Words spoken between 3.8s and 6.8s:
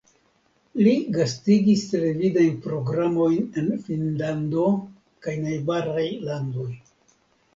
Finnlando kaj najbaraj landoj.